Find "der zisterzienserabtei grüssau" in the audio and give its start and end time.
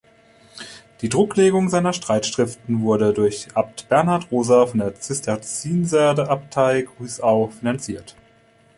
4.79-7.49